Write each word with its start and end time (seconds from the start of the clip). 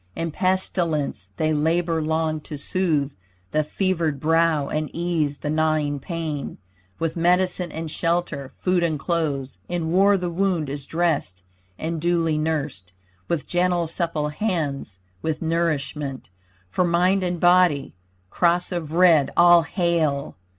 In 0.15 0.31
pestilence, 0.31 1.29
they 1.37 1.53
labor 1.53 2.01
long 2.01 2.39
to 2.41 2.57
soothe 2.57 3.13
The 3.51 3.63
fevered 3.63 4.19
brow 4.19 4.67
and 4.67 4.89
ease 4.95 5.37
the 5.37 5.49
gnawing 5.51 5.99
pain 5.99 6.57
With 6.97 7.15
medicine 7.15 7.71
and 7.71 7.91
shelter, 7.91 8.51
food 8.55 8.81
and 8.81 8.97
clothes. 8.97 9.59
In 9.69 9.91
war 9.91 10.17
the 10.17 10.31
wound 10.31 10.71
is 10.71 10.87
dressed 10.87 11.43
and 11.77 12.01
duly 12.01 12.39
nursed 12.39 12.93
With 13.27 13.45
gentle 13.45 13.85
supple 13.85 14.29
hands 14.29 14.97
with 15.21 15.43
nourishment 15.43 16.31
For 16.71 16.83
mind 16.83 17.21
and 17.21 17.39
body. 17.39 17.93
Cross 18.31 18.71
of 18.71 18.93
red, 18.93 19.29
all 19.37 19.61
hail! 19.61 20.35